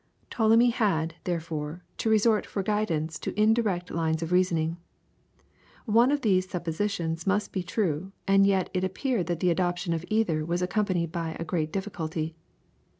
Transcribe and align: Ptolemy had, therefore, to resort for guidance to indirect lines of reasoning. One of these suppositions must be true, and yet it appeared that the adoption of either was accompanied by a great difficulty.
Ptolemy 0.31 0.71
had, 0.71 1.13
therefore, 1.25 1.83
to 1.97 2.09
resort 2.09 2.43
for 2.47 2.63
guidance 2.63 3.19
to 3.19 3.39
indirect 3.39 3.91
lines 3.91 4.23
of 4.23 4.31
reasoning. 4.31 4.77
One 5.85 6.09
of 6.11 6.21
these 6.21 6.49
suppositions 6.49 7.27
must 7.27 7.51
be 7.51 7.61
true, 7.61 8.11
and 8.27 8.47
yet 8.47 8.71
it 8.73 8.83
appeared 8.83 9.27
that 9.27 9.41
the 9.41 9.51
adoption 9.51 9.93
of 9.93 10.03
either 10.07 10.43
was 10.43 10.63
accompanied 10.63 11.11
by 11.11 11.37
a 11.39 11.45
great 11.45 11.71
difficulty. 11.71 12.35